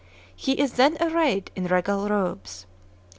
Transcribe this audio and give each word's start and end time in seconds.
He 0.35 0.53
is 0.53 0.73
then 0.77 0.97
arrayed 0.99 1.51
in 1.55 1.67
regal 1.67 2.09
robes. 2.09 2.65